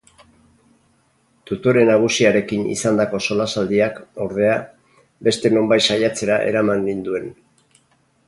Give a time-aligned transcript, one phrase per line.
[1.49, 4.57] Tutore nagusiarekin izandako solasaldiak, ordea,
[5.29, 7.29] beste nonbait saiatzera eraman ninduen.